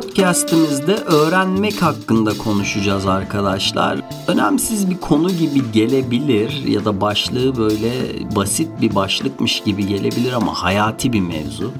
Podcast'imizde 0.00 0.94
öğrenmek 0.94 1.82
hakkında 1.82 2.38
konuşacağız 2.38 3.06
arkadaşlar. 3.06 4.00
Önemsiz 4.28 4.90
bir 4.90 4.98
konu 4.98 5.30
gibi 5.30 5.72
gelebilir 5.72 6.64
ya 6.66 6.84
da 6.84 7.00
başlığı 7.00 7.56
böyle 7.56 7.90
basit 8.36 8.68
bir 8.80 8.94
başlıkmış 8.94 9.60
gibi 9.60 9.86
gelebilir 9.86 10.32
ama 10.32 10.62
hayati 10.62 11.12
bir 11.12 11.20
mevzu. 11.20 11.72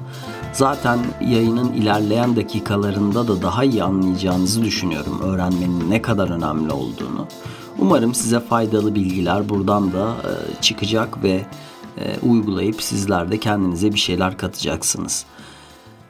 Zaten 0.53 0.99
yayının 1.21 1.73
ilerleyen 1.73 2.35
dakikalarında 2.35 3.27
da 3.27 3.41
daha 3.41 3.63
iyi 3.63 3.83
anlayacağınızı 3.83 4.63
düşünüyorum 4.63 5.21
öğrenmenin 5.23 5.89
ne 5.89 6.01
kadar 6.01 6.29
önemli 6.29 6.71
olduğunu. 6.71 7.27
Umarım 7.77 8.13
size 8.13 8.39
faydalı 8.39 8.95
bilgiler 8.95 9.49
buradan 9.49 9.93
da 9.93 10.09
e, 10.09 10.61
çıkacak 10.61 11.23
ve 11.23 11.45
e, 11.97 12.19
uygulayıp 12.23 12.83
sizler 12.83 13.31
de 13.31 13.37
kendinize 13.37 13.93
bir 13.93 13.99
şeyler 13.99 14.37
katacaksınız. 14.37 15.25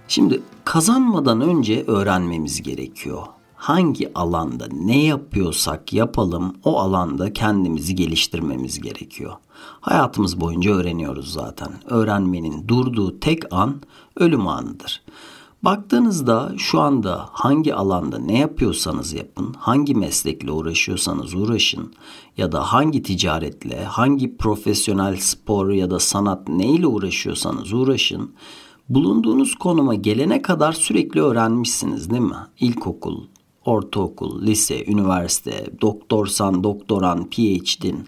Şimdi 0.09 0.41
kazanmadan 0.65 1.41
önce 1.41 1.83
öğrenmemiz 1.87 2.61
gerekiyor. 2.61 3.23
Hangi 3.55 4.13
alanda 4.15 4.67
ne 4.71 5.03
yapıyorsak 5.03 5.93
yapalım 5.93 6.55
o 6.63 6.79
alanda 6.79 7.33
kendimizi 7.33 7.95
geliştirmemiz 7.95 8.81
gerekiyor. 8.81 9.33
Hayatımız 9.81 10.41
boyunca 10.41 10.71
öğreniyoruz 10.71 11.33
zaten. 11.33 11.67
Öğrenmenin 11.85 12.67
durduğu 12.67 13.19
tek 13.19 13.53
an 13.53 13.81
ölüm 14.15 14.47
anıdır. 14.47 15.01
Baktığınızda 15.63 16.53
şu 16.57 16.79
anda 16.79 17.29
hangi 17.31 17.75
alanda 17.75 18.19
ne 18.19 18.37
yapıyorsanız 18.37 19.13
yapın, 19.13 19.53
hangi 19.59 19.95
meslekle 19.95 20.51
uğraşıyorsanız 20.51 21.33
uğraşın 21.33 21.93
ya 22.37 22.51
da 22.51 22.73
hangi 22.73 23.03
ticaretle, 23.03 23.83
hangi 23.83 24.37
profesyonel 24.37 25.17
spor 25.17 25.69
ya 25.69 25.91
da 25.91 25.99
sanat 25.99 26.47
neyle 26.47 26.87
uğraşıyorsanız 26.87 27.73
uğraşın 27.73 28.31
bulunduğunuz 28.89 29.55
konuma 29.55 29.95
gelene 29.95 30.41
kadar 30.41 30.73
sürekli 30.73 31.21
öğrenmişsiniz 31.21 32.09
değil 32.09 32.21
mi? 32.21 32.35
İlkokul, 32.59 33.23
ortaokul, 33.65 34.41
lise, 34.41 34.85
üniversite, 34.85 35.65
doktorsan, 35.81 36.63
doktoran, 36.63 37.29
PhD'in 37.29 38.07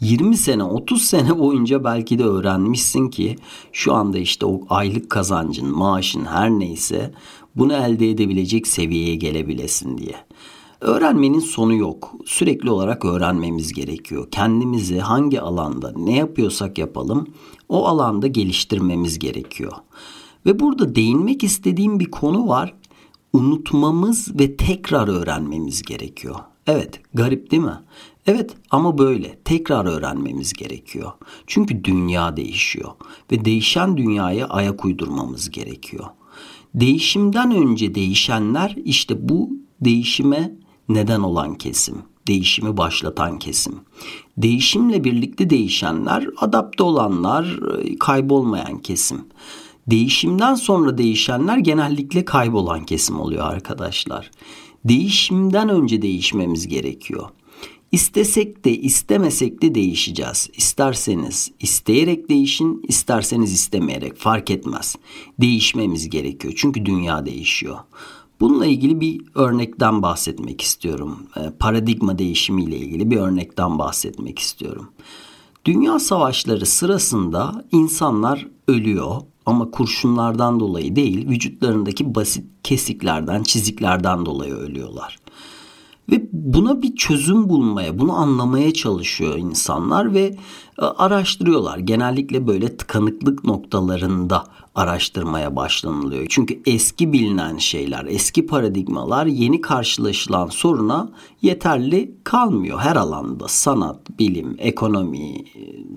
20 0.00 0.36
sene 0.36 0.64
30 0.64 1.02
sene 1.02 1.38
boyunca 1.38 1.84
belki 1.84 2.18
de 2.18 2.24
öğrenmişsin 2.24 3.08
ki 3.08 3.36
şu 3.72 3.94
anda 3.94 4.18
işte 4.18 4.46
o 4.46 4.60
aylık 4.68 5.10
kazancın, 5.10 5.76
maaşın 5.76 6.24
her 6.24 6.50
neyse 6.50 7.14
bunu 7.56 7.72
elde 7.72 8.10
edebilecek 8.10 8.66
seviyeye 8.66 9.14
gelebilesin 9.14 9.98
diye. 9.98 10.14
Öğrenmenin 10.80 11.40
sonu 11.40 11.74
yok. 11.74 12.14
Sürekli 12.26 12.70
olarak 12.70 13.04
öğrenmemiz 13.04 13.72
gerekiyor. 13.72 14.28
Kendimizi 14.30 14.98
hangi 14.98 15.40
alanda 15.40 15.92
ne 15.96 16.16
yapıyorsak 16.16 16.78
yapalım 16.78 17.26
o 17.68 17.86
alanda 17.86 18.26
geliştirmemiz 18.26 19.18
gerekiyor. 19.18 19.72
Ve 20.48 20.60
burada 20.60 20.94
değinmek 20.94 21.44
istediğim 21.44 22.00
bir 22.00 22.10
konu 22.10 22.48
var. 22.48 22.74
Unutmamız 23.32 24.40
ve 24.40 24.56
tekrar 24.56 25.08
öğrenmemiz 25.08 25.82
gerekiyor. 25.82 26.36
Evet, 26.66 27.00
garip 27.14 27.50
değil 27.50 27.62
mi? 27.62 27.80
Evet 28.26 28.56
ama 28.70 28.98
böyle 28.98 29.38
tekrar 29.44 29.84
öğrenmemiz 29.84 30.52
gerekiyor. 30.52 31.12
Çünkü 31.46 31.84
dünya 31.84 32.36
değişiyor 32.36 32.90
ve 33.32 33.44
değişen 33.44 33.96
dünyaya 33.96 34.46
ayak 34.46 34.84
uydurmamız 34.84 35.50
gerekiyor. 35.50 36.04
Değişimden 36.74 37.50
önce 37.50 37.94
değişenler 37.94 38.76
işte 38.84 39.28
bu 39.28 39.50
değişime 39.80 40.56
neden 40.88 41.20
olan 41.20 41.54
kesim, 41.54 41.96
değişimi 42.26 42.76
başlatan 42.76 43.38
kesim. 43.38 43.74
Değişimle 44.36 45.04
birlikte 45.04 45.50
değişenler, 45.50 46.26
adapte 46.36 46.82
olanlar, 46.82 47.60
kaybolmayan 48.00 48.78
kesim. 48.78 49.24
Değişimden 49.90 50.54
sonra 50.54 50.98
değişenler 50.98 51.58
genellikle 51.58 52.24
kaybolan 52.24 52.84
kesim 52.84 53.20
oluyor 53.20 53.44
arkadaşlar. 53.44 54.30
Değişimden 54.84 55.68
önce 55.68 56.02
değişmemiz 56.02 56.68
gerekiyor. 56.68 57.28
İstesek 57.92 58.64
de 58.64 58.76
istemesek 58.76 59.62
de 59.62 59.74
değişeceğiz. 59.74 60.50
İsterseniz 60.56 61.50
isteyerek 61.60 62.28
değişin, 62.28 62.82
isterseniz 62.88 63.52
istemeyerek 63.52 64.16
fark 64.16 64.50
etmez. 64.50 64.96
Değişmemiz 65.40 66.10
gerekiyor 66.10 66.54
çünkü 66.56 66.86
dünya 66.86 67.26
değişiyor. 67.26 67.78
Bununla 68.40 68.66
ilgili 68.66 69.00
bir 69.00 69.20
örnekten 69.34 70.02
bahsetmek 70.02 70.60
istiyorum. 70.60 71.18
Ee, 71.36 71.40
paradigma 71.58 72.18
değişimiyle 72.18 72.76
ilgili 72.76 73.10
bir 73.10 73.16
örnekten 73.16 73.78
bahsetmek 73.78 74.38
istiyorum. 74.38 74.88
Dünya 75.64 75.98
savaşları 75.98 76.66
sırasında 76.66 77.64
insanlar 77.72 78.48
ölüyor 78.68 79.20
ama 79.48 79.70
kurşunlardan 79.70 80.60
dolayı 80.60 80.96
değil, 80.96 81.28
vücutlarındaki 81.28 82.14
basit 82.14 82.44
kesiklerden, 82.62 83.42
çiziklerden 83.42 84.26
dolayı 84.26 84.54
ölüyorlar. 84.54 85.18
Ve 86.10 86.28
buna 86.32 86.82
bir 86.82 86.96
çözüm 86.96 87.48
bulmaya, 87.48 87.98
bunu 87.98 88.12
anlamaya 88.12 88.72
çalışıyor 88.72 89.36
insanlar 89.36 90.14
ve 90.14 90.36
e, 90.78 90.84
araştırıyorlar. 90.84 91.78
Genellikle 91.78 92.46
böyle 92.46 92.76
tıkanıklık 92.76 93.44
noktalarında 93.44 94.44
araştırmaya 94.74 95.56
başlanılıyor. 95.56 96.26
Çünkü 96.28 96.60
eski 96.66 97.12
bilinen 97.12 97.58
şeyler, 97.58 98.04
eski 98.04 98.46
paradigmalar 98.46 99.26
yeni 99.26 99.60
karşılaşılan 99.60 100.46
soruna 100.46 101.10
yeterli 101.42 102.14
kalmıyor 102.24 102.78
her 102.78 102.96
alanda. 102.96 103.48
Sanat, 103.48 104.18
bilim, 104.18 104.56
ekonomi, 104.58 105.44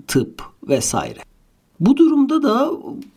tıp 0.06 0.42
vesaire. 0.68 1.31
Bu 1.82 1.96
durumda 1.96 2.42
da 2.42 2.70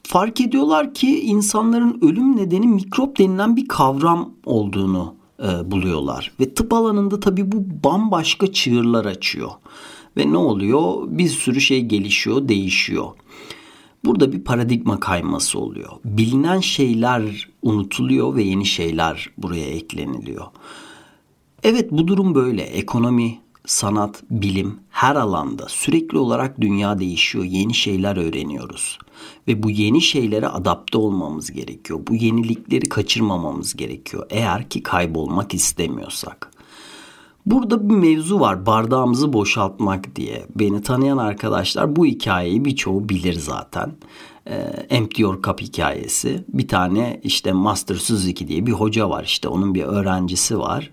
fark 0.04 0.42
ediyorlar 0.42 0.94
ki 0.94 1.20
insanların 1.20 2.00
ölüm 2.02 2.38
nedeni 2.38 2.68
mikrop 2.68 3.20
denilen 3.20 3.56
bir 3.56 3.68
kavram 3.68 4.30
olduğunu 4.46 5.16
e, 5.44 5.72
buluyorlar. 5.72 6.32
Ve 6.40 6.54
tıp 6.54 6.74
alanında 6.74 7.20
tabii 7.20 7.52
bu 7.52 7.66
bambaşka 7.84 8.54
çığırlar 8.54 9.06
açıyor. 9.06 9.50
Ve 10.18 10.32
ne 10.32 10.38
oluyor? 10.38 10.96
Bir 11.08 11.28
sürü 11.28 11.62
şey 11.62 11.82
gelişiyor, 11.82 12.48
değişiyor. 12.48 13.08
Burada 14.06 14.32
bir 14.32 14.44
paradigma 14.44 15.00
kayması 15.00 15.60
oluyor. 15.60 15.92
Bilinen 16.06 16.60
şeyler 16.60 17.50
unutuluyor 17.62 18.36
ve 18.36 18.44
yeni 18.44 18.66
şeyler 18.66 19.30
buraya 19.38 19.66
ekleniliyor. 19.66 20.46
Evet 21.64 21.92
bu 21.92 22.08
durum 22.08 22.36
böyle. 22.36 22.62
Ekonomi, 22.62 23.40
sanat, 23.66 24.24
bilim 24.30 24.80
her 24.90 25.16
alanda 25.16 25.66
sürekli 25.68 26.18
olarak 26.18 26.62
dünya 26.62 27.00
değişiyor. 27.00 27.44
Yeni 27.46 27.74
şeyler 27.74 28.18
öğreniyoruz. 28.18 29.00
Ve 29.48 29.64
bu 29.64 29.70
yeni 29.70 30.02
şeylere 30.02 30.48
adapte 30.48 30.98
olmamız 30.98 31.52
gerekiyor. 31.52 32.00
Bu 32.08 32.16
yenilikleri 32.16 32.90
kaçırmamamız 32.90 33.76
gerekiyor. 33.76 34.26
Eğer 34.30 34.70
ki 34.70 34.84
kaybolmak 34.84 35.54
istemiyorsak. 35.54 36.52
Burada 37.46 37.90
bir 37.90 37.96
mevzu 37.96 38.40
var 38.40 38.66
bardağımızı 38.66 39.34
boşaltmak 39.34 40.16
diye. 40.16 40.46
Beni 40.56 40.82
tanıyan 40.82 41.18
arkadaşlar 41.18 41.96
bu 41.96 42.06
hikayeyi 42.06 42.66
birçoğu 42.66 43.10
bilir 43.10 43.34
zaten. 43.34 43.92
E, 44.48 44.56
Empty 44.90 45.22
Your 45.22 45.42
Cup 45.44 45.62
hikayesi. 45.62 46.46
Bir 46.48 46.68
tane 46.68 47.20
işte 47.24 47.52
Master 47.52 47.96
Suzuki 47.96 48.48
diye 48.48 48.66
bir 48.66 48.72
hoca 48.72 49.10
var 49.10 49.24
işte 49.24 49.48
onun 49.48 49.76
bir 49.76 49.84
öğrencisi 49.84 50.60
var. 50.60 50.92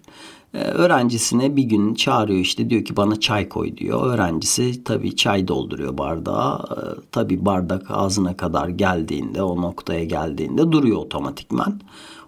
Ee, 0.55 0.59
öğrencisine 0.59 1.57
bir 1.57 1.63
gün 1.63 1.95
çağırıyor 1.95 2.41
işte 2.41 2.71
diyor 2.71 2.85
ki 2.85 2.97
bana 2.97 3.21
çay 3.21 3.49
koy 3.49 3.77
diyor. 3.77 4.07
Öğrencisi 4.07 4.85
tabii 4.85 5.17
çay 5.17 5.49
dolduruyor 5.49 5.99
bardağa. 5.99 6.65
Ee, 6.71 7.01
tabii 7.13 7.45
bardak 7.45 7.91
ağzına 7.91 8.37
kadar 8.37 8.69
geldiğinde 8.69 9.43
o 9.43 9.63
noktaya 9.63 10.05
geldiğinde 10.05 10.73
duruyor 10.73 10.97
otomatikman. 10.97 11.81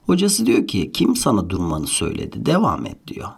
Hocası 0.06 0.46
diyor 0.46 0.66
ki 0.66 0.92
kim 0.92 1.16
sana 1.16 1.50
durmanı 1.50 1.86
söyledi 1.86 2.46
devam 2.46 2.86
et 2.86 3.06
diyor. 3.06 3.28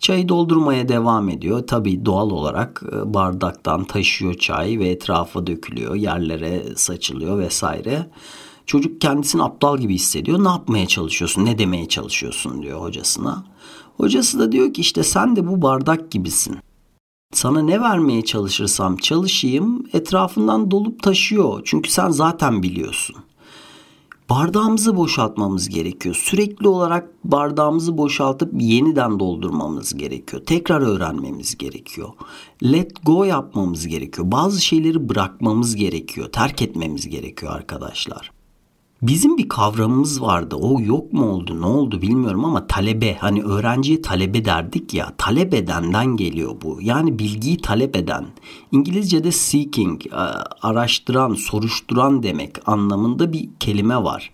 Çayı 0.00 0.28
doldurmaya 0.28 0.88
devam 0.88 1.28
ediyor. 1.28 1.66
Tabii 1.66 2.04
doğal 2.04 2.30
olarak 2.30 2.82
e, 2.92 3.14
bardaktan 3.14 3.84
taşıyor 3.84 4.34
çay 4.34 4.78
ve 4.78 4.88
etrafa 4.88 5.46
dökülüyor, 5.46 5.94
yerlere 5.94 6.62
saçılıyor 6.76 7.38
vesaire. 7.38 8.10
Çocuk 8.66 9.00
kendisini 9.00 9.42
aptal 9.42 9.78
gibi 9.78 9.94
hissediyor. 9.94 10.44
Ne 10.44 10.48
yapmaya 10.48 10.86
çalışıyorsun, 10.86 11.44
ne 11.44 11.58
demeye 11.58 11.88
çalışıyorsun 11.88 12.62
diyor 12.62 12.80
hocasına. 12.80 13.44
Hocası 13.96 14.38
da 14.38 14.52
diyor 14.52 14.74
ki 14.74 14.80
işte 14.80 15.02
sen 15.02 15.36
de 15.36 15.48
bu 15.48 15.62
bardak 15.62 16.10
gibisin. 16.10 16.56
Sana 17.32 17.62
ne 17.62 17.80
vermeye 17.80 18.24
çalışırsam 18.24 18.96
çalışayım 18.96 19.86
etrafından 19.92 20.70
dolup 20.70 21.02
taşıyor. 21.02 21.62
Çünkü 21.64 21.90
sen 21.90 22.10
zaten 22.10 22.62
biliyorsun. 22.62 23.16
Bardağımızı 24.30 24.96
boşaltmamız 24.96 25.68
gerekiyor. 25.68 26.14
Sürekli 26.14 26.68
olarak 26.68 27.08
bardağımızı 27.24 27.98
boşaltıp 27.98 28.52
yeniden 28.58 29.20
doldurmamız 29.20 29.94
gerekiyor. 29.94 30.42
Tekrar 30.46 30.80
öğrenmemiz 30.80 31.58
gerekiyor. 31.58 32.08
Let 32.62 33.04
go 33.04 33.24
yapmamız 33.24 33.86
gerekiyor. 33.86 34.32
Bazı 34.32 34.60
şeyleri 34.60 35.08
bırakmamız 35.08 35.76
gerekiyor. 35.76 36.32
Terk 36.32 36.62
etmemiz 36.62 37.08
gerekiyor 37.08 37.52
arkadaşlar. 37.52 38.35
Bizim 39.02 39.38
bir 39.38 39.48
kavramımız 39.48 40.22
vardı. 40.22 40.56
O 40.56 40.80
yok 40.80 41.12
mu 41.12 41.24
oldu 41.24 41.60
ne 41.60 41.66
oldu 41.66 42.02
bilmiyorum 42.02 42.44
ama 42.44 42.66
talebe 42.66 43.14
hani 43.14 43.42
öğrenciye 43.42 44.02
talebe 44.02 44.44
derdik 44.44 44.94
ya 44.94 45.12
talep 45.18 45.54
edenden 45.54 46.06
geliyor 46.06 46.56
bu. 46.62 46.78
Yani 46.80 47.18
bilgiyi 47.18 47.56
talep 47.56 47.96
eden. 47.96 48.26
İngilizce'de 48.72 49.32
seeking 49.32 50.00
araştıran 50.62 51.34
soruşturan 51.34 52.22
demek 52.22 52.68
anlamında 52.68 53.32
bir 53.32 53.48
kelime 53.60 53.96
var. 54.04 54.32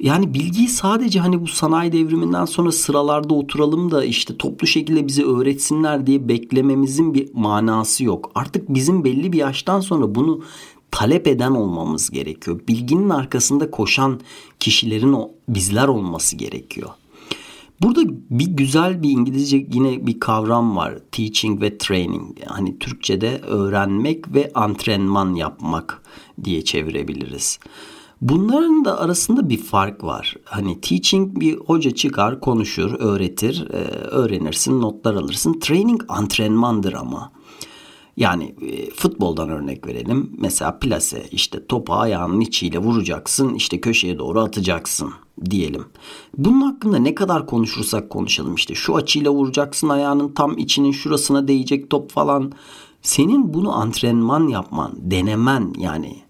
Yani 0.00 0.34
bilgiyi 0.34 0.68
sadece 0.68 1.20
hani 1.20 1.42
bu 1.42 1.46
sanayi 1.46 1.92
devriminden 1.92 2.44
sonra 2.44 2.72
sıralarda 2.72 3.34
oturalım 3.34 3.90
da 3.90 4.04
işte 4.04 4.36
toplu 4.36 4.66
şekilde 4.66 5.06
bize 5.06 5.24
öğretsinler 5.24 6.06
diye 6.06 6.28
beklememizin 6.28 7.14
bir 7.14 7.28
manası 7.34 8.04
yok. 8.04 8.30
Artık 8.34 8.74
bizim 8.74 9.04
belli 9.04 9.32
bir 9.32 9.38
yaştan 9.38 9.80
sonra 9.80 10.14
bunu 10.14 10.40
talep 10.92 11.26
eden 11.26 11.50
olmamız 11.50 12.10
gerekiyor. 12.10 12.60
Bilginin 12.68 13.08
arkasında 13.08 13.70
koşan 13.70 14.20
kişilerin 14.60 15.12
o 15.12 15.30
bizler 15.48 15.88
olması 15.88 16.36
gerekiyor. 16.36 16.90
Burada 17.80 18.00
bir 18.30 18.46
güzel 18.46 19.02
bir 19.02 19.10
İngilizce 19.10 19.66
yine 19.72 20.06
bir 20.06 20.20
kavram 20.20 20.76
var. 20.76 20.98
Teaching 21.12 21.62
ve 21.62 21.78
training. 21.78 22.38
Hani 22.46 22.78
Türkçe'de 22.78 23.38
öğrenmek 23.38 24.34
ve 24.34 24.50
antrenman 24.54 25.34
yapmak 25.34 26.02
diye 26.44 26.64
çevirebiliriz. 26.64 27.58
Bunların 28.20 28.84
da 28.84 29.00
arasında 29.00 29.48
bir 29.48 29.58
fark 29.58 30.04
var. 30.04 30.36
Hani 30.44 30.80
teaching 30.80 31.40
bir 31.40 31.56
hoca 31.56 31.90
çıkar, 31.90 32.40
konuşur, 32.40 32.94
öğretir, 32.98 33.66
e, 33.70 33.76
öğrenirsin, 33.90 34.80
notlar 34.80 35.14
alırsın. 35.14 35.60
Training 35.60 36.02
antrenmandır 36.08 36.92
ama. 36.92 37.32
Yani 38.16 38.54
e, 38.62 38.90
futboldan 38.90 39.48
örnek 39.48 39.86
verelim. 39.86 40.30
Mesela 40.38 40.78
plase 40.78 41.26
işte 41.30 41.66
topu 41.66 41.94
ayağının 41.94 42.40
içiyle 42.40 42.78
vuracaksın 42.78 43.54
işte 43.54 43.80
köşeye 43.80 44.18
doğru 44.18 44.40
atacaksın 44.40 45.12
diyelim. 45.50 45.84
Bunun 46.38 46.60
hakkında 46.60 46.98
ne 46.98 47.14
kadar 47.14 47.46
konuşursak 47.46 48.10
konuşalım 48.10 48.54
işte 48.54 48.74
şu 48.74 48.96
açıyla 48.96 49.30
vuracaksın 49.30 49.88
ayağının 49.88 50.28
tam 50.28 50.58
içinin 50.58 50.92
şurasına 50.92 51.48
değecek 51.48 51.90
top 51.90 52.10
falan. 52.10 52.52
Senin 53.02 53.54
bunu 53.54 53.76
antrenman 53.76 54.48
yapman, 54.48 54.92
denemen 54.96 55.72
yani 55.78 56.22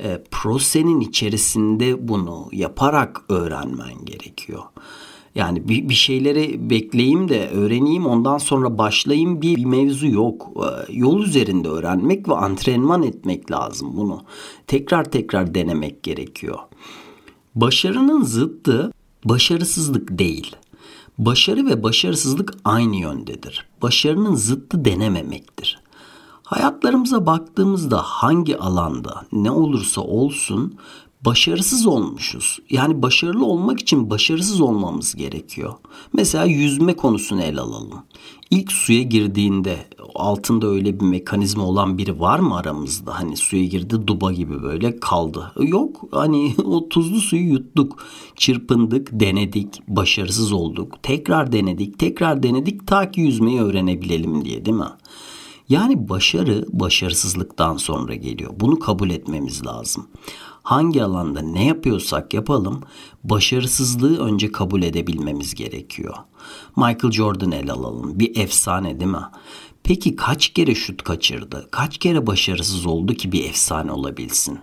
e, 0.00 0.22
prosenin 0.30 1.00
içerisinde 1.00 2.08
bunu 2.08 2.48
yaparak 2.52 3.24
öğrenmen 3.28 4.04
gerekiyor. 4.04 4.62
Yani 5.34 5.68
bir, 5.68 5.88
bir 5.88 5.94
şeyleri 5.94 6.70
bekleyeyim 6.70 7.28
de 7.28 7.48
öğreneyim 7.48 8.06
ondan 8.06 8.38
sonra 8.38 8.78
başlayayım 8.78 9.42
bir, 9.42 9.56
bir 9.56 9.64
mevzu 9.64 10.06
yok. 10.06 10.46
Ee, 10.56 10.92
yol 10.92 11.22
üzerinde 11.22 11.68
öğrenmek 11.68 12.28
ve 12.28 12.34
antrenman 12.34 13.02
etmek 13.02 13.50
lazım 13.50 13.96
bunu. 13.96 14.22
Tekrar 14.66 15.04
tekrar 15.04 15.54
denemek 15.54 16.02
gerekiyor. 16.02 16.58
Başarının 17.54 18.22
zıttı 18.22 18.92
başarısızlık 19.24 20.18
değil. 20.18 20.56
Başarı 21.18 21.66
ve 21.66 21.82
başarısızlık 21.82 22.54
aynı 22.64 22.96
yöndedir. 22.96 23.68
Başarının 23.82 24.34
zıttı 24.34 24.84
denememektir. 24.84 25.80
Hayatlarımıza 26.42 27.26
baktığımızda 27.26 28.02
hangi 28.02 28.58
alanda 28.58 29.26
ne 29.32 29.50
olursa 29.50 30.00
olsun 30.00 30.78
başarısız 31.24 31.86
olmuşuz. 31.86 32.58
Yani 32.70 33.02
başarılı 33.02 33.44
olmak 33.44 33.80
için 33.80 34.10
başarısız 34.10 34.60
olmamız 34.60 35.14
gerekiyor. 35.14 35.74
Mesela 36.12 36.44
yüzme 36.44 36.96
konusunu 36.96 37.42
ele 37.42 37.60
alalım. 37.60 38.04
İlk 38.50 38.72
suya 38.72 39.02
girdiğinde 39.02 39.88
altında 40.14 40.66
öyle 40.66 41.00
bir 41.00 41.04
mekanizma 41.04 41.64
olan 41.64 41.98
biri 41.98 42.20
var 42.20 42.38
mı 42.38 42.56
aramızda? 42.56 43.18
Hani 43.18 43.36
suya 43.36 43.64
girdi 43.64 44.06
duba 44.06 44.32
gibi 44.32 44.62
böyle 44.62 45.00
kaldı. 45.00 45.52
Yok 45.60 46.00
hani 46.10 46.54
o 46.64 46.88
tuzlu 46.88 47.20
suyu 47.20 47.52
yuttuk. 47.52 48.04
Çırpındık, 48.36 49.08
denedik, 49.12 49.88
başarısız 49.88 50.52
olduk. 50.52 51.02
Tekrar 51.02 51.52
denedik, 51.52 51.98
tekrar 51.98 52.42
denedik 52.42 52.86
ta 52.86 53.10
ki 53.10 53.20
yüzmeyi 53.20 53.60
öğrenebilelim 53.60 54.44
diye 54.44 54.64
değil 54.64 54.76
mi? 54.76 54.84
Yani 55.68 56.08
başarı 56.08 56.66
başarısızlıktan 56.72 57.76
sonra 57.76 58.14
geliyor. 58.14 58.50
Bunu 58.60 58.78
kabul 58.78 59.10
etmemiz 59.10 59.66
lazım 59.66 60.06
hangi 60.68 61.04
alanda 61.04 61.40
ne 61.40 61.64
yapıyorsak 61.64 62.34
yapalım 62.34 62.80
başarısızlığı 63.24 64.18
önce 64.18 64.52
kabul 64.52 64.82
edebilmemiz 64.82 65.54
gerekiyor. 65.54 66.14
Michael 66.76 67.12
Jordan 67.12 67.52
el 67.52 67.70
alalım. 67.70 68.20
Bir 68.20 68.36
efsane 68.36 69.00
değil 69.00 69.10
mi? 69.10 69.24
Peki 69.82 70.16
kaç 70.16 70.48
kere 70.48 70.74
şut 70.74 71.02
kaçırdı? 71.02 71.68
Kaç 71.70 71.98
kere 71.98 72.26
başarısız 72.26 72.86
oldu 72.86 73.14
ki 73.14 73.32
bir 73.32 73.44
efsane 73.44 73.92
olabilsin? 73.92 74.58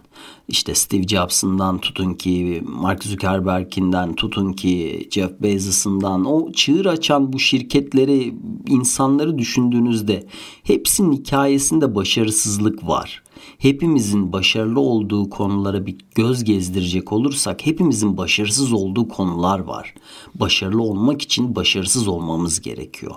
İşte 0.47 0.75
Steve 0.75 1.07
Jobs'ından 1.07 1.77
tutun 1.77 2.13
ki 2.13 2.63
Mark 2.65 3.03
Zuckerberg'inden 3.03 4.15
tutun 4.15 4.53
ki 4.53 5.07
Jeff 5.11 5.41
Bezos'ından 5.41 6.25
o 6.25 6.51
çığır 6.51 6.85
açan 6.85 7.33
bu 7.33 7.39
şirketleri 7.39 8.35
insanları 8.67 9.37
düşündüğünüzde 9.37 10.27
hepsinin 10.63 11.11
hikayesinde 11.11 11.95
başarısızlık 11.95 12.87
var 12.87 13.24
hepimizin 13.57 14.33
başarılı 14.33 14.79
olduğu 14.79 15.29
konulara 15.29 15.85
bir 15.85 15.95
göz 16.15 16.43
gezdirecek 16.43 17.13
olursak 17.13 17.65
hepimizin 17.65 18.17
başarısız 18.17 18.73
olduğu 18.73 19.07
konular 19.07 19.59
var. 19.59 19.93
Başarılı 20.35 20.81
olmak 20.81 21.21
için 21.21 21.55
başarısız 21.55 22.07
olmamız 22.07 22.61
gerekiyor. 22.61 23.15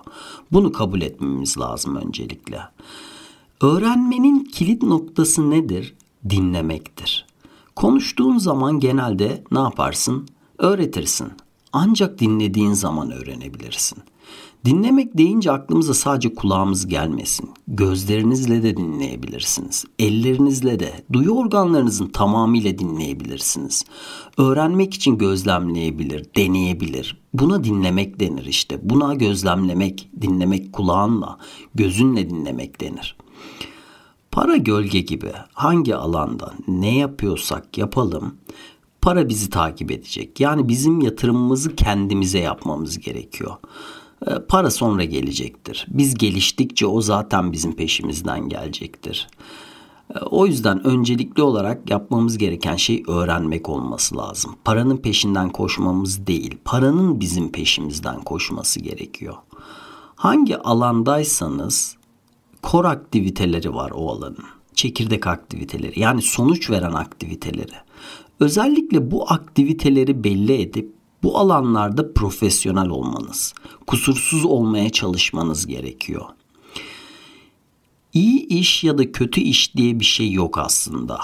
Bunu 0.53 0.73
kabul 0.73 1.01
etmemiz 1.01 1.59
lazım 1.59 1.97
öncelikle. 1.97 2.61
Öğrenmenin 3.61 4.45
kilit 4.45 4.83
noktası 4.83 5.51
nedir? 5.51 5.95
Dinlemektir. 6.31 7.27
Konuştuğun 7.77 8.39
zaman 8.39 8.81
genelde 8.81 9.45
ne 9.53 9.59
yaparsın? 9.59 10.29
Öğretirsin. 10.59 11.29
Ancak 11.73 12.19
dinlediğin 12.19 12.73
zaman 12.73 13.11
öğrenebilirsin. 13.11 13.99
Dinlemek 14.65 15.19
deyince 15.19 15.53
aklımıza 15.53 15.95
sadece 15.95 16.35
kulağımız 16.35 16.87
gelmesin. 16.87 17.51
Gözlerinizle 17.69 18.63
de 18.63 18.77
dinleyebilirsiniz. 18.77 19.85
Ellerinizle 19.99 20.81
de, 20.81 20.93
duyu 21.13 21.31
organlarınızın 21.31 22.07
tamamıyla 22.07 22.79
dinleyebilirsiniz. 22.79 23.85
Öğrenmek 24.39 24.95
için 24.95 25.19
gözlemleyebilir, 25.19 26.27
deneyebilir. 26.37 27.21
Buna 27.35 27.65
dinlemek 27.65 28.21
denir 28.21 28.45
işte. 28.45 28.81
Buna 28.83 29.15
gözlemlemek, 29.15 30.11
dinlemek 30.21 30.73
kulağınla, 30.73 31.39
gözünle 31.75 32.31
dinlemek 32.31 32.81
denir. 32.81 33.17
Para 34.31 34.57
gölge 34.57 35.01
gibi 35.01 35.33
hangi 35.53 35.97
alanda 35.97 36.55
ne 36.69 36.99
yapıyorsak 36.99 37.79
yapalım 37.79 38.35
para 39.01 39.29
bizi 39.29 39.51
takip 39.51 39.91
edecek. 39.91 40.41
Yani 40.41 40.69
bizim 40.69 41.01
yatırımımızı 41.01 41.77
kendimize 41.77 42.39
yapmamız 42.39 42.99
gerekiyor. 42.99 43.57
Ee, 44.27 44.31
para 44.49 44.71
sonra 44.71 45.05
gelecektir. 45.05 45.87
Biz 45.89 46.15
geliştikçe 46.15 46.87
o 46.87 47.01
zaten 47.01 47.53
bizim 47.53 47.77
peşimizden 47.77 48.49
gelecektir. 48.49 49.29
Ee, 50.15 50.19
o 50.19 50.47
yüzden 50.47 50.87
öncelikli 50.87 51.43
olarak 51.43 51.91
yapmamız 51.91 52.39
gereken 52.39 52.77
şey 52.77 53.03
öğrenmek 53.09 53.69
olması 53.69 54.17
lazım. 54.17 54.57
Paranın 54.65 54.97
peşinden 54.97 55.51
koşmamız 55.51 56.27
değil, 56.27 56.59
paranın 56.65 57.21
bizim 57.21 57.53
peşimizden 57.53 58.21
koşması 58.21 58.81
gerekiyor. 58.81 59.35
Hangi 60.15 60.59
alandaysanız 60.59 61.97
kor 62.63 62.85
aktiviteleri 62.85 63.75
var 63.75 63.93
o 63.95 64.11
alanın. 64.11 64.45
Çekirdek 64.75 65.27
aktiviteleri 65.27 66.01
yani 66.01 66.23
sonuç 66.23 66.71
veren 66.71 66.93
aktiviteleri. 66.93 67.75
Özellikle 68.41 69.11
bu 69.11 69.33
aktiviteleri 69.33 70.25
belli 70.25 70.63
edip 70.63 70.98
bu 71.23 71.39
alanlarda 71.39 72.13
profesyonel 72.13 72.89
olmanız, 72.89 73.55
kusursuz 73.87 74.45
olmaya 74.45 74.91
çalışmanız 74.91 75.67
gerekiyor. 75.67 76.25
İyi 78.13 78.47
iş 78.47 78.85
ya 78.85 78.99
da 78.99 79.13
kötü 79.13 79.41
iş 79.41 79.75
diye 79.75 80.01
bir 80.01 80.05
şey 80.05 80.33
yok 80.33 80.59
aslında. 80.59 81.21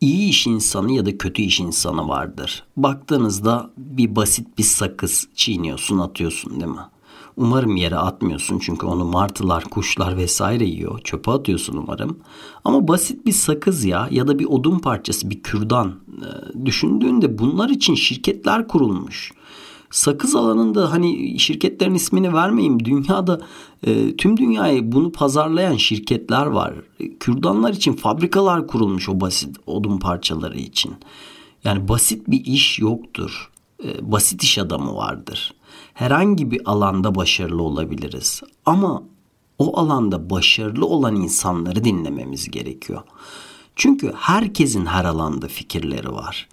İyi 0.00 0.28
iş 0.28 0.46
insanı 0.46 0.92
ya 0.92 1.06
da 1.06 1.18
kötü 1.18 1.42
iş 1.42 1.60
insanı 1.60 2.08
vardır. 2.08 2.64
Baktığınızda 2.76 3.70
bir 3.76 4.16
basit 4.16 4.58
bir 4.58 4.62
sakız 4.62 5.28
çiğniyorsun, 5.34 5.98
atıyorsun 5.98 6.60
değil 6.60 6.72
mi? 6.72 6.86
Umarım 7.36 7.76
yere 7.76 7.96
atmıyorsun 7.96 8.58
çünkü 8.58 8.86
onu 8.86 9.04
martılar, 9.04 9.64
kuşlar 9.64 10.16
vesaire 10.16 10.64
yiyor. 10.64 10.98
Çöpe 11.04 11.30
atıyorsun 11.30 11.76
umarım. 11.76 12.18
Ama 12.64 12.88
basit 12.88 13.26
bir 13.26 13.32
sakız 13.32 13.84
ya 13.84 14.08
ya 14.10 14.28
da 14.28 14.38
bir 14.38 14.44
odun 14.44 14.78
parçası, 14.78 15.30
bir 15.30 15.42
kürdan. 15.42 15.88
E, 15.88 16.66
düşündüğünde 16.66 17.38
bunlar 17.38 17.68
için 17.68 17.94
şirketler 17.94 18.68
kurulmuş. 18.68 19.32
sakız 19.90 20.36
alanında 20.36 20.92
hani 20.92 21.38
şirketlerin 21.38 21.94
ismini 21.94 22.34
vermeyeyim 22.34 22.84
dünyada 22.84 23.40
e, 23.86 24.16
tüm 24.16 24.36
dünyayı 24.36 24.92
bunu 24.92 25.12
pazarlayan 25.12 25.76
şirketler 25.76 26.46
var. 26.46 26.74
Kürdanlar 27.20 27.72
için 27.72 27.92
fabrikalar 27.92 28.66
kurulmuş 28.66 29.08
o 29.08 29.20
basit 29.20 29.56
odun 29.66 29.98
parçaları 29.98 30.58
için. 30.58 30.92
Yani 31.64 31.88
basit 31.88 32.30
bir 32.30 32.44
iş 32.44 32.78
yoktur. 32.78 33.50
E, 33.84 34.12
basit 34.12 34.42
iş 34.42 34.58
adamı 34.58 34.94
vardır. 34.94 35.54
Herhangi 35.94 36.50
bir 36.50 36.60
alanda 36.64 37.14
başarılı 37.14 37.62
olabiliriz. 37.62 38.42
Ama 38.66 39.02
o 39.58 39.78
alanda 39.78 40.30
başarılı 40.30 40.86
olan 40.86 41.16
insanları 41.16 41.84
dinlememiz 41.84 42.50
gerekiyor. 42.50 43.02
Çünkü 43.76 44.12
herkesin 44.16 44.86
her 44.86 45.04
alanda 45.04 45.48
fikirleri 45.48 46.12
var. 46.12 46.48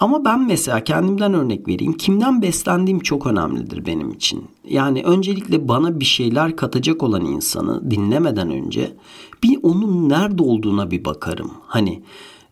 Ama 0.00 0.24
ben 0.24 0.46
mesela 0.46 0.84
kendimden 0.84 1.34
örnek 1.34 1.68
vereyim. 1.68 1.92
Kimden 1.92 2.42
beslendiğim 2.42 3.00
çok 3.00 3.26
önemlidir 3.26 3.86
benim 3.86 4.10
için. 4.10 4.44
Yani 4.68 5.02
öncelikle 5.02 5.68
bana 5.68 6.00
bir 6.00 6.04
şeyler 6.04 6.56
katacak 6.56 7.02
olan 7.02 7.24
insanı 7.24 7.90
dinlemeden 7.90 8.50
önce 8.50 8.96
bir 9.42 9.58
onun 9.62 10.08
nerede 10.08 10.42
olduğuna 10.42 10.90
bir 10.90 11.04
bakarım. 11.04 11.50
Hani 11.66 12.02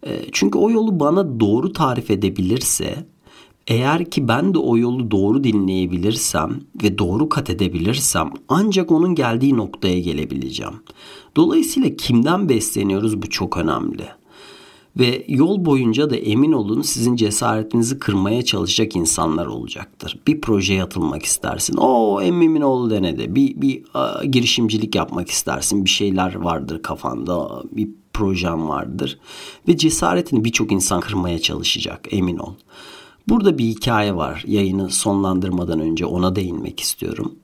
e, 0.06 0.20
çünkü 0.32 0.58
o 0.58 0.70
yolu 0.70 1.00
bana 1.00 1.40
doğru 1.40 1.72
tarif 1.72 2.10
edebilirse 2.10 3.06
eğer 3.66 4.10
ki 4.10 4.28
ben 4.28 4.54
de 4.54 4.58
o 4.58 4.76
yolu 4.76 5.10
doğru 5.10 5.44
dinleyebilirsem 5.44 6.60
ve 6.82 6.98
doğru 6.98 7.28
kat 7.28 7.50
edebilirsem 7.50 8.30
ancak 8.48 8.92
onun 8.92 9.14
geldiği 9.14 9.56
noktaya 9.56 10.00
gelebileceğim. 10.00 10.74
Dolayısıyla 11.36 11.96
kimden 11.96 12.48
besleniyoruz 12.48 13.22
bu 13.22 13.30
çok 13.30 13.56
önemli. 13.56 14.04
Ve 14.98 15.24
yol 15.28 15.64
boyunca 15.64 16.10
da 16.10 16.16
emin 16.16 16.52
olun 16.52 16.82
sizin 16.82 17.16
cesaretinizi 17.16 17.98
kırmaya 17.98 18.44
çalışacak 18.44 18.96
insanlar 18.96 19.46
olacaktır. 19.46 20.18
Bir 20.26 20.40
projeye 20.40 20.82
atılmak 20.82 21.22
istersin. 21.22 21.76
O 21.76 22.20
emmimin 22.22 22.60
oğlu 22.60 22.90
denedi. 22.90 23.34
Bir, 23.34 23.60
bir 23.60 23.82
a, 23.94 24.24
girişimcilik 24.24 24.94
yapmak 24.94 25.30
istersin. 25.30 25.84
Bir 25.84 25.90
şeyler 25.90 26.34
vardır 26.34 26.82
kafanda. 26.82 27.62
Bir 27.72 27.88
projem 28.12 28.68
vardır. 28.68 29.18
Ve 29.68 29.76
cesaretini 29.76 30.44
birçok 30.44 30.72
insan 30.72 31.00
kırmaya 31.00 31.38
çalışacak 31.38 32.08
emin 32.10 32.38
ol. 32.38 32.54
Burada 33.28 33.58
bir 33.58 33.64
hikaye 33.64 34.16
var. 34.16 34.44
Yayını 34.46 34.90
sonlandırmadan 34.90 35.80
önce 35.80 36.06
ona 36.06 36.36
değinmek 36.36 36.80
istiyorum. 36.80 37.34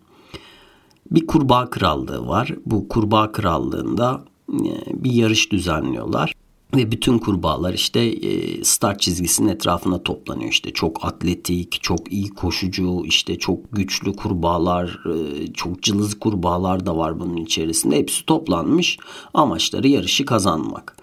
Bir 1.11 1.27
kurbağa 1.27 1.71
krallığı 1.71 2.29
var. 2.29 2.55
Bu 2.67 2.89
kurbağa 2.89 3.33
krallığında 3.33 4.25
e, 4.53 5.03
bir 5.05 5.13
yarış 5.13 5.53
düzenliyorlar. 5.53 6.35
Ve 6.77 6.93
bütün 6.93 7.19
kurbağalar 7.19 7.75
işte 7.75 8.01
e, 8.01 8.65
start 8.65 9.01
çizgisinin 9.01 9.49
etrafına 9.49 10.03
toplanıyor. 10.03 10.51
İşte 10.51 10.73
çok 10.73 11.05
atletik, 11.05 11.83
çok 11.83 12.13
iyi 12.13 12.29
koşucu, 12.29 13.03
işte 13.05 13.39
çok 13.39 13.59
güçlü 13.73 14.17
kurbağalar, 14.17 15.01
e, 15.07 15.47
çok 15.53 15.83
cılız 15.83 16.19
kurbağalar 16.19 16.87
da 16.87 16.97
var 16.97 17.21
bunun 17.21 17.37
içerisinde. 17.37 17.97
Hepsi 17.97 18.27
toplanmış. 18.27 18.99
Amaçları 19.35 19.89
yarışı 19.89 20.25
kazanmak. 20.25 20.97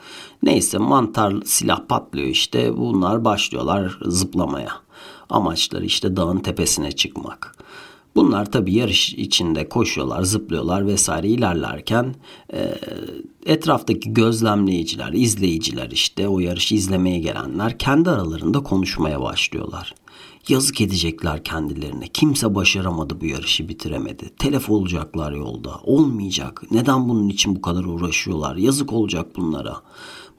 Neyse 0.44 0.78
mantar 0.78 1.34
silah 1.46 1.80
patlıyor 1.88 2.28
işte. 2.28 2.78
Bunlar 2.78 3.26
başlıyorlar 3.26 3.98
zıplamaya. 4.02 4.72
Amaçları 5.30 5.86
işte 5.86 6.16
dağın 6.16 6.40
tepesine 6.40 6.92
çıkmak. 6.92 7.56
Bunlar 8.16 8.52
tabi 8.52 8.74
yarış 8.74 9.14
içinde 9.14 9.70
koşuyorlar, 9.70 10.24
zıplıyorlar 10.24 10.88
vesaire 10.88 11.28
ilerlerken 11.28 12.16
e, 12.54 12.76
etraftaki 13.46 14.14
gözlemleyiciler, 14.14 15.14
izleyiciler 15.14 15.92
işte 15.92 16.28
o 16.28 16.40
yarışı 16.40 16.76
izlemeye 16.76 17.20
gelenler 17.20 17.78
kendi 17.78 18.10
aralarında 18.10 18.64
konuşmaya 18.64 19.22
başlıyorlar. 19.22 19.94
Yazık 20.50 20.82
edecekler 20.82 21.44
kendilerine. 21.44 22.08
Kimse 22.08 22.56
başaramadı 22.56 23.22
bu 23.22 23.26
yarışı 23.26 23.70
bitiremedi. 23.70 24.30
Telef 24.38 24.70
olacaklar 24.70 25.32
yolda. 25.32 25.80
Olmayacak. 25.84 26.64
Neden 26.72 27.10
bunun 27.10 27.30
için 27.30 27.56
bu 27.56 27.62
kadar 27.62 27.84
uğraşıyorlar? 27.84 28.56
Yazık 28.56 28.94
olacak 28.94 29.36
bunlara. 29.36 29.82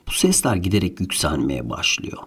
Bu 0.09 0.13
sesler 0.13 0.57
giderek 0.57 1.01
yükselmeye 1.01 1.71
başlıyor. 1.71 2.19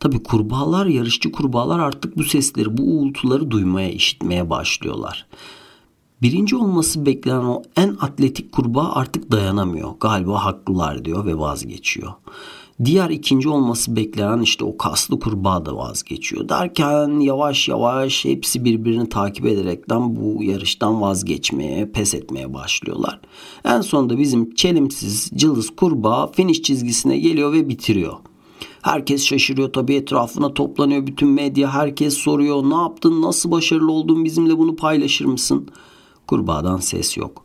Tabi 0.00 0.22
kurbağalar, 0.22 0.86
yarışçı 0.86 1.32
kurbağalar 1.32 1.78
artık 1.78 2.18
bu 2.18 2.24
sesleri, 2.24 2.76
bu 2.76 2.82
uğultuları 2.82 3.50
duymaya, 3.50 3.90
işitmeye 3.90 4.50
başlıyorlar. 4.50 5.26
Birinci 6.22 6.56
olması 6.56 7.06
beklenen 7.06 7.44
o 7.44 7.62
en 7.76 7.96
atletik 8.00 8.52
kurbağa 8.52 8.92
artık 8.92 9.32
dayanamıyor. 9.32 9.90
Galiba 10.00 10.44
haklılar 10.44 11.04
diyor 11.04 11.26
ve 11.26 11.38
vazgeçiyor. 11.38 12.12
Diğer 12.84 13.10
ikinci 13.10 13.48
olması 13.48 13.96
beklenen 13.96 14.40
işte 14.40 14.64
o 14.64 14.76
kaslı 14.76 15.20
kurbağa 15.20 15.66
da 15.66 15.76
vazgeçiyor. 15.76 16.48
Derken 16.48 17.20
yavaş 17.20 17.68
yavaş 17.68 18.24
hepsi 18.24 18.64
birbirini 18.64 19.08
takip 19.08 19.46
ederekten 19.46 20.16
bu 20.16 20.42
yarıştan 20.42 21.00
vazgeçmeye, 21.00 21.90
pes 21.92 22.14
etmeye 22.14 22.54
başlıyorlar. 22.54 23.20
En 23.64 23.80
sonunda 23.80 24.18
bizim 24.18 24.54
çelimsiz 24.54 25.30
cılız 25.34 25.70
kurbağa 25.76 26.26
finish 26.26 26.62
çizgisine 26.62 27.18
geliyor 27.18 27.52
ve 27.52 27.68
bitiriyor. 27.68 28.14
Herkes 28.82 29.24
şaşırıyor 29.24 29.72
tabii 29.72 29.94
etrafına 29.94 30.54
toplanıyor 30.54 31.06
bütün 31.06 31.28
medya 31.28 31.74
herkes 31.74 32.14
soruyor 32.14 32.70
ne 32.70 32.74
yaptın 32.74 33.22
nasıl 33.22 33.50
başarılı 33.50 33.92
oldun 33.92 34.24
bizimle 34.24 34.58
bunu 34.58 34.76
paylaşır 34.76 35.24
mısın? 35.24 35.68
Kurbağadan 36.26 36.76
ses 36.76 37.16
yok. 37.16 37.42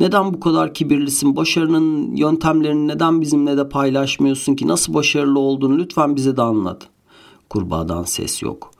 Neden 0.00 0.34
bu 0.34 0.40
kadar 0.40 0.74
kibirlisin? 0.74 1.36
Başarının 1.36 2.16
yöntemlerini 2.16 2.88
neden 2.88 3.20
bizimle 3.20 3.56
de 3.56 3.68
paylaşmıyorsun 3.68 4.54
ki? 4.54 4.68
Nasıl 4.68 4.94
başarılı 4.94 5.38
olduğunu 5.38 5.78
lütfen 5.78 6.16
bize 6.16 6.36
de 6.36 6.42
anlat. 6.42 6.88
Kurbağadan 7.50 8.02
ses 8.02 8.42
yok. 8.42 8.70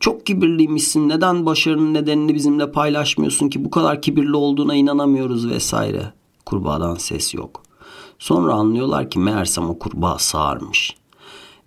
Çok 0.00 0.26
kibirliymişsin. 0.26 1.08
Neden 1.08 1.46
başarının 1.46 1.94
nedenini 1.94 2.34
bizimle 2.34 2.72
paylaşmıyorsun 2.72 3.48
ki? 3.48 3.64
Bu 3.64 3.70
kadar 3.70 4.02
kibirli 4.02 4.36
olduğuna 4.36 4.74
inanamıyoruz 4.74 5.50
vesaire. 5.50 6.12
Kurbağadan 6.46 6.94
ses 6.94 7.34
yok. 7.34 7.62
Sonra 8.18 8.52
anlıyorlar 8.52 9.10
ki 9.10 9.18
meğersem 9.18 9.70
o 9.70 9.78
kurbağa 9.78 10.18
sağırmış. 10.18 10.96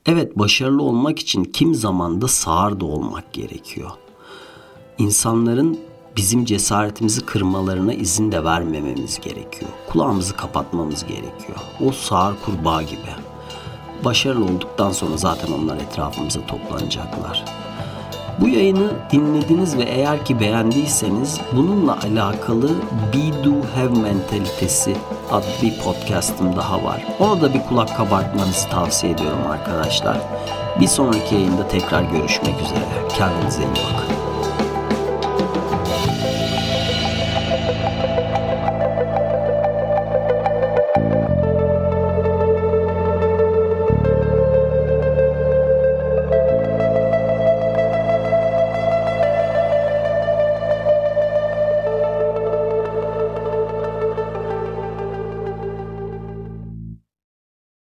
Evet 0.05 0.39
başarılı 0.39 0.83
olmak 0.83 1.19
için 1.19 1.43
kim 1.43 1.75
zamanda 1.75 2.27
sağır 2.27 2.79
da 2.79 2.85
olmak 2.85 3.33
gerekiyor. 3.33 3.91
İnsanların 4.97 5.79
bizim 6.15 6.45
cesaretimizi 6.45 7.25
kırmalarına 7.25 7.93
izin 7.93 8.31
de 8.31 8.43
vermememiz 8.43 9.19
gerekiyor. 9.19 9.71
Kulağımızı 9.89 10.35
kapatmamız 10.35 11.05
gerekiyor. 11.05 11.57
O 11.85 11.91
sağır 11.91 12.35
kurbağa 12.45 12.81
gibi. 12.81 13.09
Başarılı 14.05 14.45
olduktan 14.45 14.91
sonra 14.91 15.17
zaten 15.17 15.51
onlar 15.51 15.77
etrafımıza 15.77 16.45
toplanacaklar. 16.45 17.45
Bu 18.41 18.47
yayını 18.47 18.91
dinlediniz 19.11 19.77
ve 19.77 19.83
eğer 19.83 20.25
ki 20.25 20.39
beğendiyseniz 20.39 21.39
bununla 21.55 21.97
alakalı 22.03 22.69
Be 23.13 23.43
Do 23.43 23.53
Have 23.75 23.99
mentalitesi 24.01 24.95
adlı 25.31 25.47
bir 25.61 25.79
podcastım 25.79 26.55
daha 26.55 26.83
var. 26.83 27.05
Ona 27.19 27.41
da 27.41 27.53
bir 27.53 27.61
kulak 27.63 27.97
kabartmanızı 27.97 28.69
tavsiye 28.69 29.13
ediyorum 29.13 29.47
arkadaşlar. 29.51 30.17
Bir 30.79 30.87
sonraki 30.87 31.35
yayında 31.35 31.67
tekrar 31.67 32.01
görüşmek 32.01 32.61
üzere. 32.61 33.07
Kendinize 33.17 33.61
iyi 33.61 33.67
bakın. 33.67 34.32